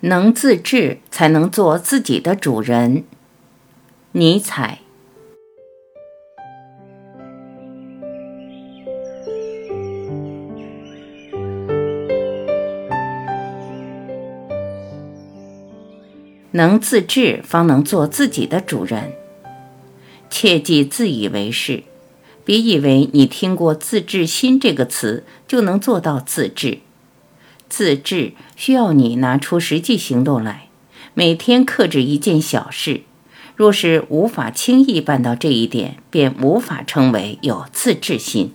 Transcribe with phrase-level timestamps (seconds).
[0.00, 3.02] 能自治，才能做自己的主人。
[4.12, 4.78] 尼采。
[16.52, 19.12] 能自治，方能做自己的主人。
[20.30, 21.82] 切忌自以为是，
[22.44, 26.78] 别以为你听过“自治心”这个词就能做到自治。
[27.68, 30.68] 自制需要你拿出实际行动来，
[31.14, 33.02] 每天克制一件小事。
[33.56, 38.54] 若是无法轻易办到这一点，便无法称为有自制心。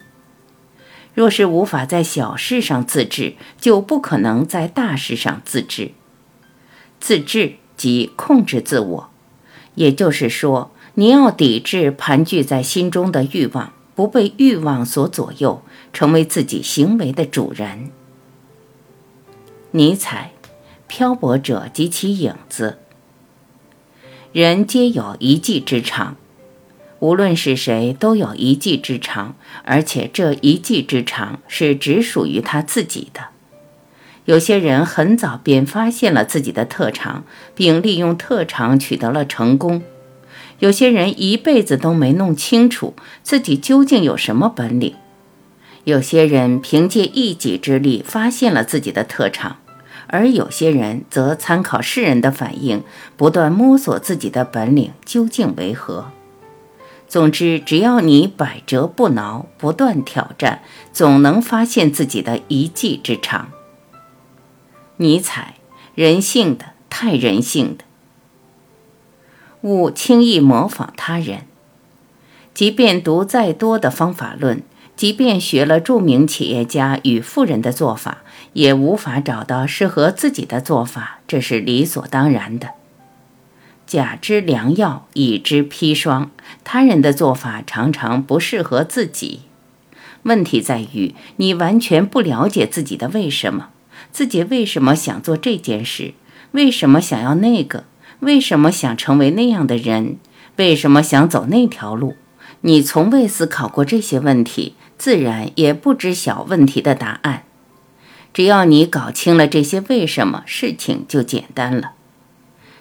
[1.14, 5.92] 若是无法在小事上自制，就不可能在大事上自制。
[7.00, 7.56] 自制。
[7.76, 9.10] 即控制自我，
[9.74, 17.90] 也就是说，你要抵制盘踞在心中的欲望，不被欲望所左右，成为自己行为的主人。
[19.76, 20.34] 尼采，
[20.88, 22.78] 漂泊者及其影子。
[24.32, 26.16] 人皆有一技之长，
[27.00, 33.30] 无论是谁，都有一技之长，而且这一技之长是只属于他自己的。
[34.26, 37.24] 有些人很早便发现了自己的特长，
[37.56, 39.82] 并利用特长取得了成功；
[40.60, 44.94] 有些人一辈子都没弄清楚自己究竟有什么本领；
[45.86, 49.58] 有些人凭借一己之力发现了自己的特长，
[50.14, 52.84] 而有些人则参考世人的反应，
[53.18, 56.12] 不断摸索自己的本领究竟为何。
[57.08, 63.50] 总之，只要你百折不挠，不断挑战，总能发现自己的一技之长。
[64.98, 65.56] 尼采，
[65.96, 67.84] 人性的太人性的，
[69.62, 71.48] 勿轻易模仿他人。
[72.54, 74.62] 即便读再多的方法论，
[74.96, 78.20] 即便学了著名企业家与富人的做法，
[78.54, 82.70] 也无法找到适合自己的做法，这是理所当然的。
[83.86, 86.32] 甲之良药，乙之砒霜，
[86.64, 89.42] 他人的做法常常不适合自己。
[90.24, 93.70] 问题在于你完全不了解自己的为什么。
[94.12, 96.14] 自己为什么想做这件事？
[96.52, 97.86] 为什么想要那个？
[98.20, 100.18] 为什么想成为那样的人？
[100.56, 102.16] 为什么想走那条路？
[102.62, 107.44] 你从未思考过这些问题，自然也不知晓问题的答案。
[108.34, 111.92] 只要你搞清了这些为什么，事情就简单了。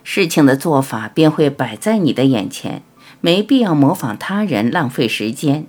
[0.05, 2.85] 事情的做法便会摆在你的眼前，
[3.21, 5.67] 没必要模仿他人，浪费时间。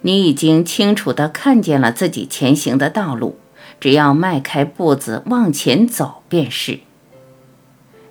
[0.00, 3.38] 你已经清楚地看见了自己前行的道路。
[3.78, 6.80] 只要迈开步子往前走便是。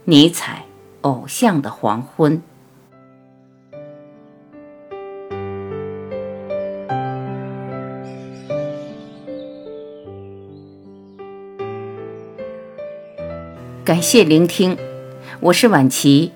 [0.06, 0.63] 尼采，
[1.01, 2.41] 偶像的黄昏。
[13.91, 14.78] 感谢聆听，
[15.41, 16.31] 我是晚琪，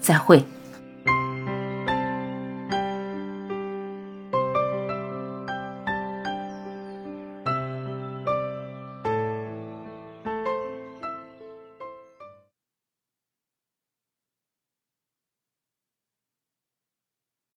[0.00, 0.42] 再会。